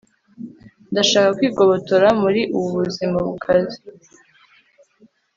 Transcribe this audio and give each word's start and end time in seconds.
ndashaka 0.91 1.29
kwigobotora 1.37 2.07
muri 2.21 2.41
ubu 2.55 2.69
buzima 2.77 3.17
bukaze 3.27 3.79